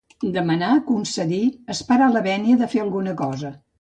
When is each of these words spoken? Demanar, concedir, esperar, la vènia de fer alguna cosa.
Demanar, 0.37 0.69
concedir, 0.87 1.43
esperar, 1.75 2.07
la 2.17 2.25
vènia 2.29 2.59
de 2.63 2.71
fer 2.73 2.83
alguna 2.87 3.15
cosa. 3.25 3.53